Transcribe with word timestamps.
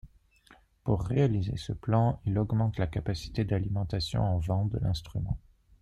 Pour 0.83 1.03
réaliser 1.03 1.57
ce 1.57 1.73
plan, 1.73 2.19
il 2.25 2.39
augmente 2.39 2.79
la 2.79 2.87
capacité 2.87 3.45
d'alimentation 3.45 4.23
en 4.23 4.39
vent 4.39 4.65
de 4.65 4.79
l'instrument. 4.79 5.37